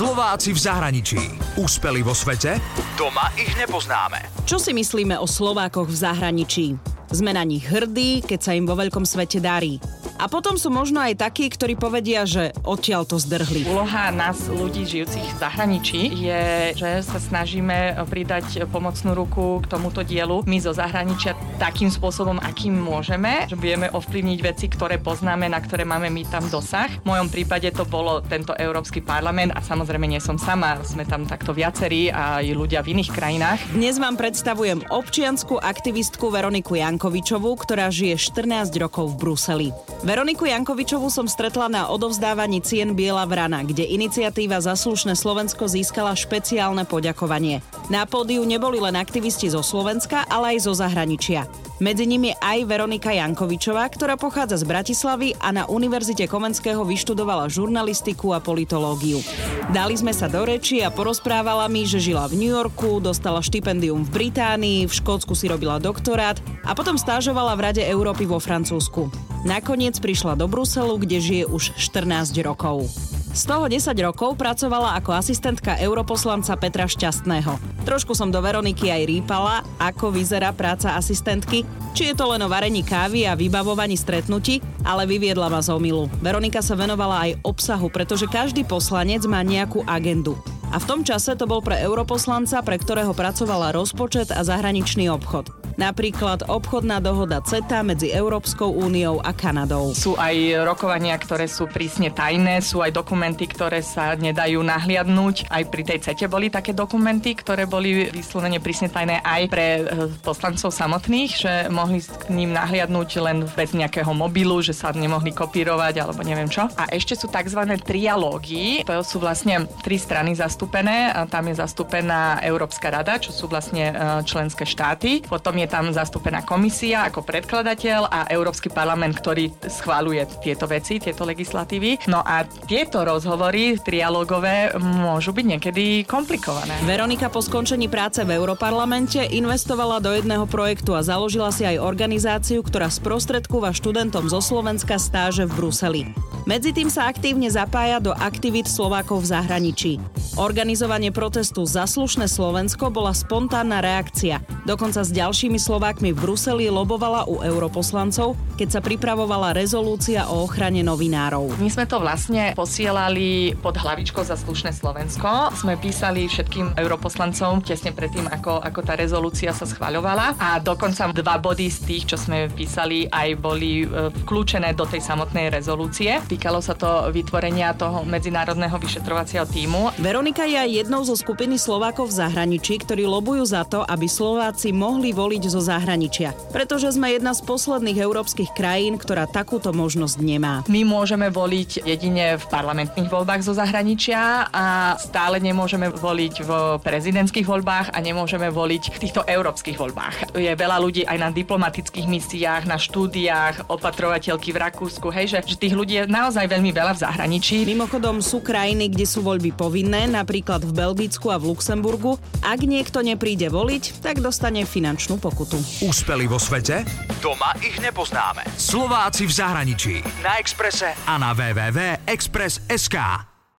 Slováci 0.00 0.56
v 0.56 0.60
zahraničí. 0.64 1.20
Úspeli 1.60 2.00
vo 2.00 2.16
svete? 2.16 2.56
Doma 2.96 3.28
ich 3.36 3.52
nepoznáme. 3.52 4.32
Čo 4.48 4.56
si 4.56 4.72
myslíme 4.72 5.20
o 5.20 5.28
Slovákoch 5.28 5.92
v 5.92 5.96
zahraničí? 6.08 6.66
Sme 7.12 7.36
na 7.36 7.44
nich 7.44 7.68
hrdí, 7.68 8.24
keď 8.24 8.40
sa 8.40 8.56
im 8.56 8.64
vo 8.64 8.80
veľkom 8.80 9.04
svete 9.04 9.44
darí. 9.44 9.76
A 10.20 10.28
potom 10.28 10.60
sú 10.60 10.68
možno 10.68 11.00
aj 11.00 11.16
takí, 11.16 11.48
ktorí 11.48 11.80
povedia, 11.80 12.28
že 12.28 12.52
odtiaľ 12.60 13.08
to 13.08 13.16
zdrhli. 13.16 13.64
Úloha 13.64 14.12
nás, 14.12 14.52
ľudí 14.52 14.84
žijúcich 14.84 15.24
v 15.32 15.40
zahraničí, 15.40 16.00
je, 16.12 16.44
že 16.76 17.00
sa 17.00 17.16
snažíme 17.16 17.96
pridať 18.04 18.68
pomocnú 18.68 19.16
ruku 19.16 19.64
k 19.64 19.72
tomuto 19.72 20.04
dielu 20.04 20.44
my 20.44 20.60
zo 20.60 20.76
zahraničia 20.76 21.32
takým 21.56 21.88
spôsobom, 21.88 22.36
akým 22.36 22.76
môžeme, 22.76 23.48
že 23.48 23.56
vieme 23.56 23.88
ovplyvniť 23.88 24.38
veci, 24.44 24.68
ktoré 24.68 25.00
poznáme, 25.00 25.48
na 25.48 25.56
ktoré 25.56 25.88
máme 25.88 26.12
my 26.12 26.28
tam 26.28 26.44
dosah. 26.52 26.92
V 27.00 27.08
mojom 27.08 27.32
prípade 27.32 27.72
to 27.72 27.88
bolo 27.88 28.20
tento 28.20 28.52
Európsky 28.60 29.00
parlament 29.00 29.56
a 29.56 29.64
samozrejme 29.64 30.04
nie 30.04 30.20
som 30.20 30.36
sama, 30.36 30.84
sme 30.84 31.08
tam 31.08 31.24
takto 31.24 31.56
viacerí 31.56 32.12
a 32.12 32.44
aj 32.44 32.52
ľudia 32.52 32.84
v 32.84 32.92
iných 32.92 33.08
krajinách. 33.08 33.72
Dnes 33.72 33.96
vám 33.96 34.20
predstavujem 34.20 34.84
občiansku 34.92 35.56
aktivistku 35.56 36.28
Veroniku 36.28 36.76
Jankovičovú, 36.76 37.56
ktorá 37.56 37.88
žije 37.88 38.20
14 38.20 38.68
rokov 38.76 39.16
v 39.16 39.18
Bruseli. 39.24 39.68
Veroniku 40.10 40.42
Jankovičovú 40.42 41.06
som 41.06 41.30
stretla 41.30 41.70
na 41.70 41.86
odovzdávaní 41.86 42.58
cien 42.66 42.98
Biela 42.98 43.22
Vrana, 43.30 43.62
kde 43.62 43.86
iniciatíva 43.86 44.58
Zaslušné 44.58 45.14
Slovensko 45.14 45.70
získala 45.70 46.18
špeciálne 46.18 46.82
poďakovanie. 46.82 47.62
Na 47.94 48.02
pódiu 48.10 48.42
neboli 48.42 48.82
len 48.82 48.98
aktivisti 48.98 49.46
zo 49.54 49.62
Slovenska, 49.62 50.26
ale 50.26 50.58
aj 50.58 50.66
zo 50.66 50.74
zahraničia. 50.74 51.46
Medzi 51.80 52.04
nimi 52.04 52.28
aj 52.36 52.68
Veronika 52.68 53.08
Jankovičová, 53.08 53.88
ktorá 53.88 54.20
pochádza 54.20 54.60
z 54.60 54.68
Bratislavy 54.68 55.32
a 55.40 55.48
na 55.48 55.64
Univerzite 55.64 56.28
Komenského 56.28 56.84
vyštudovala 56.84 57.48
žurnalistiku 57.48 58.36
a 58.36 58.38
politológiu. 58.44 59.24
Dali 59.72 59.96
sme 59.96 60.12
sa 60.12 60.28
do 60.28 60.44
reči 60.44 60.84
a 60.84 60.92
porozprávala 60.92 61.72
mi, 61.72 61.88
že 61.88 61.96
žila 61.96 62.28
v 62.28 62.36
New 62.36 62.52
Yorku, 62.52 63.00
dostala 63.00 63.40
štipendium 63.40 64.04
v 64.04 64.12
Británii, 64.12 64.84
v 64.84 64.92
Škótsku 64.92 65.32
si 65.32 65.48
robila 65.48 65.80
doktorát 65.80 66.36
a 66.68 66.76
potom 66.76 67.00
stážovala 67.00 67.56
v 67.56 67.72
Rade 67.72 67.82
Európy 67.88 68.28
vo 68.28 68.36
Francúzsku. 68.36 69.08
Nakoniec 69.48 69.96
prišla 70.04 70.36
do 70.36 70.52
Bruselu, 70.52 71.00
kde 71.00 71.16
žije 71.16 71.44
už 71.48 71.80
14 71.80 72.36
rokov. 72.44 72.92
Z 73.30 73.46
toho 73.46 73.70
10 73.70 73.94
rokov 74.02 74.34
pracovala 74.34 74.98
ako 74.98 75.14
asistentka 75.14 75.78
europoslanca 75.78 76.58
Petra 76.58 76.90
Šťastného. 76.90 77.62
Trošku 77.86 78.10
som 78.10 78.26
do 78.26 78.42
Veroniky 78.42 78.90
aj 78.90 79.06
rýpala, 79.06 79.62
ako 79.78 80.10
vyzerá 80.10 80.50
práca 80.50 80.98
asistentky, 80.98 81.62
či 81.94 82.10
je 82.10 82.14
to 82.18 82.26
len 82.26 82.42
o 82.42 82.50
varení 82.50 82.82
kávy 82.82 83.30
a 83.30 83.38
vybavovaní 83.38 83.94
stretnutí, 83.94 84.58
ale 84.82 85.06
vyviedla 85.06 85.46
ma 85.46 85.62
z 85.62 85.70
omilu. 85.70 86.10
Veronika 86.18 86.58
sa 86.58 86.74
venovala 86.74 87.30
aj 87.30 87.38
obsahu, 87.46 87.86
pretože 87.86 88.26
každý 88.26 88.66
poslanec 88.66 89.22
má 89.30 89.46
nejakú 89.46 89.86
agendu. 89.86 90.34
A 90.74 90.82
v 90.82 90.88
tom 90.90 91.06
čase 91.06 91.38
to 91.38 91.46
bol 91.46 91.62
pre 91.62 91.78
europoslanca, 91.78 92.58
pre 92.66 92.82
ktorého 92.82 93.14
pracovala 93.14 93.70
rozpočet 93.70 94.34
a 94.34 94.42
zahraničný 94.42 95.06
obchod. 95.06 95.59
Napríklad 95.80 96.44
obchodná 96.44 97.00
dohoda 97.00 97.40
CETA 97.40 97.80
medzi 97.80 98.12
Európskou 98.12 98.68
úniou 98.68 99.16
a 99.24 99.32
Kanadou. 99.32 99.96
Sú 99.96 100.12
aj 100.12 100.60
rokovania, 100.68 101.16
ktoré 101.16 101.48
sú 101.48 101.64
prísne 101.64 102.12
tajné, 102.12 102.60
sú 102.60 102.84
aj 102.84 102.92
dokumenty, 102.92 103.48
ktoré 103.48 103.80
sa 103.80 104.12
nedajú 104.12 104.60
nahliadnúť. 104.60 105.48
Aj 105.48 105.64
pri 105.64 105.82
tej 105.88 106.04
CETE 106.04 106.28
boli 106.28 106.52
také 106.52 106.76
dokumenty, 106.76 107.32
ktoré 107.32 107.64
boli 107.64 108.12
vyslovene 108.12 108.60
prísne 108.60 108.92
tajné 108.92 109.24
aj 109.24 109.42
pre 109.48 109.66
eh, 109.80 109.84
poslancov 110.20 110.68
samotných, 110.68 111.30
že 111.32 111.52
mohli 111.72 112.04
k 112.04 112.28
ním 112.28 112.52
nahliadnúť 112.52 113.08
len 113.24 113.48
bez 113.48 113.72
nejakého 113.72 114.12
mobilu, 114.12 114.60
že 114.60 114.76
sa 114.76 114.92
nemohli 114.92 115.32
kopírovať 115.32 115.96
alebo 115.96 116.20
neviem 116.20 116.52
čo. 116.52 116.68
A 116.76 116.92
ešte 116.92 117.16
sú 117.16 117.32
tzv. 117.32 117.56
trialógy, 117.80 118.84
to 118.84 119.00
sú 119.00 119.16
vlastne 119.16 119.64
tri 119.80 119.96
strany 119.96 120.36
zastúpené. 120.36 121.08
Tam 121.32 121.48
je 121.48 121.56
zastúpená 121.56 122.44
Európska 122.44 122.92
rada, 122.92 123.16
čo 123.16 123.32
sú 123.32 123.48
vlastne 123.48 123.88
eh, 123.88 124.20
členské 124.28 124.68
štáty. 124.68 125.24
Potom 125.24 125.56
je 125.56 125.69
tam 125.70 125.94
zastúpená 125.94 126.42
komisia 126.42 127.06
ako 127.06 127.22
predkladateľ 127.22 128.10
a 128.10 128.20
Európsky 128.26 128.66
parlament, 128.66 129.14
ktorý 129.22 129.54
schváluje 129.62 130.26
tieto 130.42 130.66
veci, 130.66 130.98
tieto 130.98 131.22
legislatívy. 131.22 132.10
No 132.10 132.18
a 132.26 132.42
tieto 132.66 133.06
rozhovory 133.06 133.78
trialogové 133.78 134.74
môžu 134.76 135.30
byť 135.30 135.46
niekedy 135.46 135.84
komplikované. 136.10 136.74
Veronika 136.82 137.30
po 137.30 137.38
skončení 137.38 137.86
práce 137.86 138.26
v 138.26 138.34
Europarlamente 138.34 139.22
investovala 139.30 140.02
do 140.02 140.10
jedného 140.10 140.50
projektu 140.50 140.98
a 140.98 141.06
založila 141.06 141.54
si 141.54 141.62
aj 141.62 141.78
organizáciu, 141.78 142.66
ktorá 142.66 142.90
sprostredkúva 142.90 143.70
študentom 143.70 144.26
zo 144.26 144.42
Slovenska 144.42 144.98
stáže 144.98 145.46
v 145.46 145.54
Bruseli. 145.54 146.02
Medzi 146.48 146.74
tým 146.74 146.90
sa 146.90 147.06
aktívne 147.06 147.46
zapája 147.52 148.02
do 148.02 148.10
aktivít 148.16 148.66
Slovákov 148.66 149.22
v 149.22 149.30
zahraničí. 149.38 149.92
Organizovanie 150.40 151.12
protestu 151.14 151.62
Zaslušné 151.62 152.26
Slovensko 152.26 152.88
bola 152.88 153.12
spontánna 153.12 153.84
reakcia. 153.84 154.40
Dokonca 154.60 155.00
s 155.00 155.08
ďalšími 155.08 155.56
Slovákmi 155.56 156.12
v 156.12 156.18
Bruseli 156.20 156.68
lobovala 156.68 157.24
u 157.24 157.40
europoslancov, 157.40 158.36
keď 158.60 158.68
sa 158.76 158.80
pripravovala 158.84 159.56
rezolúcia 159.56 160.28
o 160.28 160.44
ochrane 160.44 160.84
novinárov. 160.84 161.56
My 161.56 161.72
sme 161.72 161.88
to 161.88 161.96
vlastne 161.96 162.52
posielali 162.52 163.56
pod 163.56 163.80
hlavičkou 163.80 164.20
za 164.20 164.36
slušné 164.36 164.76
Slovensko. 164.76 165.56
Sme 165.56 165.80
písali 165.80 166.28
všetkým 166.28 166.76
europoslancom 166.76 167.64
tesne 167.64 167.96
predtým, 167.96 168.28
ako, 168.28 168.60
ako 168.60 168.80
tá 168.84 169.00
rezolúcia 169.00 169.56
sa 169.56 169.64
schvaľovala 169.64 170.36
a 170.36 170.60
dokonca 170.60 171.08
dva 171.08 171.40
body 171.40 171.72
z 171.72 171.78
tých, 171.88 172.04
čo 172.12 172.16
sme 172.20 172.52
písali, 172.52 173.08
aj 173.08 173.28
boli 173.40 173.88
e, 173.88 174.12
vklúčené 174.24 174.76
do 174.76 174.84
tej 174.84 175.00
samotnej 175.00 175.48
rezolúcie. 175.48 176.20
Týkalo 176.28 176.60
sa 176.60 176.76
to 176.76 177.08
vytvorenia 177.08 177.72
toho 177.72 178.04
medzinárodného 178.04 178.76
vyšetrovacieho 178.76 179.48
týmu. 179.48 179.96
Veronika 179.96 180.44
je 180.44 180.84
jednou 180.84 181.00
zo 181.00 181.16
skupiny 181.16 181.56
Slovákov 181.56 182.12
v 182.12 182.28
zahraničí, 182.28 182.76
ktorí 182.84 183.08
lobujú 183.08 183.48
za 183.48 183.64
to, 183.64 183.80
aby 183.88 184.04
Slováci 184.50 184.74
mohli 184.74 185.14
voliť 185.14 185.46
zo 185.46 185.62
zahraničia. 185.62 186.34
Pretože 186.50 186.90
sme 186.90 187.14
jedna 187.14 187.38
z 187.38 187.46
posledných 187.46 188.02
európskych 188.02 188.50
krajín, 188.50 188.98
ktorá 188.98 189.30
takúto 189.30 189.70
možnosť 189.70 190.18
nemá. 190.18 190.66
My 190.66 190.82
môžeme 190.82 191.30
voliť 191.30 191.86
jedine 191.86 192.34
v 192.34 192.44
parlamentných 192.50 193.06
voľbách 193.06 193.46
zo 193.46 193.54
zahraničia 193.54 194.50
a 194.50 194.98
stále 194.98 195.38
nemôžeme 195.38 195.86
voliť 195.94 196.34
v 196.42 196.50
prezidentských 196.82 197.46
voľbách 197.46 197.94
a 197.94 197.98
nemôžeme 198.02 198.50
voliť 198.50 198.90
v 198.90 198.98
týchto 198.98 199.22
európskych 199.22 199.78
voľbách. 199.78 200.34
Je 200.34 200.50
veľa 200.50 200.82
ľudí 200.82 201.06
aj 201.06 201.18
na 201.22 201.30
diplomatických 201.30 202.10
misiách, 202.10 202.66
na 202.66 202.74
štúdiách, 202.74 203.70
opatrovateľky 203.70 204.50
v 204.50 204.66
Rakúsku, 204.66 205.14
hej, 205.14 205.30
že, 205.30 205.38
že 205.46 205.62
tých 205.62 205.78
ľudí 205.78 205.94
je 206.02 206.10
naozaj 206.10 206.50
veľmi 206.50 206.74
veľa 206.74 206.98
v 206.98 207.02
zahraničí. 207.06 207.62
Mimochodom 207.70 208.18
sú 208.18 208.42
krajiny, 208.42 208.90
kde 208.90 209.06
sú 209.06 209.22
voľby 209.22 209.54
povinné, 209.54 210.10
napríklad 210.10 210.66
v 210.66 210.74
Belgicku 210.74 211.30
a 211.30 211.38
v 211.38 211.54
Luxemburgu. 211.54 212.18
Ak 212.42 212.66
niekto 212.66 212.98
nepríde 212.98 213.46
voliť, 213.46 214.02
tak 214.02 214.18
dostane 214.40 214.64
finančnú 214.64 215.20
pokutu. 215.20 215.60
Úspeli 215.84 216.24
vo 216.24 216.40
svete? 216.40 216.80
Doma 217.20 217.52
ich 217.60 217.76
nepoznáme. 217.76 218.48
Slováci 218.56 219.28
v 219.28 219.32
zahraničí. 219.36 220.00
Na 220.24 220.40
Exprese 220.40 220.96
a 221.04 221.20
na 221.20 221.36
www.express.sk. 221.36 223.29